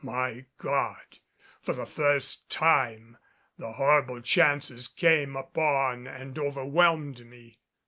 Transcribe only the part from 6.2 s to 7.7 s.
overwhelmed me.